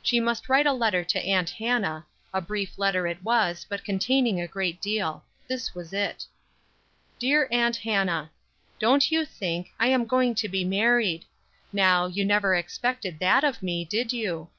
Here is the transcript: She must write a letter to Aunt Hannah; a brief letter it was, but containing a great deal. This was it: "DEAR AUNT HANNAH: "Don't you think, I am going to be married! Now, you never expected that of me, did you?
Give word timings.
She 0.00 0.20
must 0.20 0.48
write 0.48 0.68
a 0.68 0.72
letter 0.72 1.02
to 1.02 1.18
Aunt 1.18 1.50
Hannah; 1.50 2.06
a 2.32 2.40
brief 2.40 2.78
letter 2.78 3.08
it 3.08 3.24
was, 3.24 3.66
but 3.68 3.82
containing 3.82 4.40
a 4.40 4.46
great 4.46 4.80
deal. 4.80 5.24
This 5.48 5.74
was 5.74 5.92
it: 5.92 6.24
"DEAR 7.18 7.48
AUNT 7.50 7.78
HANNAH: 7.78 8.30
"Don't 8.78 9.10
you 9.10 9.24
think, 9.24 9.72
I 9.80 9.88
am 9.88 10.06
going 10.06 10.36
to 10.36 10.48
be 10.48 10.64
married! 10.64 11.24
Now, 11.72 12.06
you 12.06 12.24
never 12.24 12.54
expected 12.54 13.18
that 13.18 13.42
of 13.42 13.60
me, 13.60 13.84
did 13.84 14.12
you? 14.12 14.50